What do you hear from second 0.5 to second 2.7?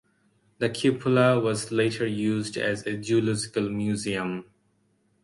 The cupola was later used